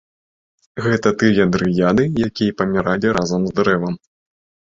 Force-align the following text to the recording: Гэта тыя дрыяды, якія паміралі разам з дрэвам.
Гэта 0.85 1.09
тыя 1.23 1.45
дрыяды, 1.55 2.03
якія 2.29 2.57
паміралі 2.63 3.13
разам 3.19 3.41
з 3.51 3.55
дрэвам. 3.61 3.95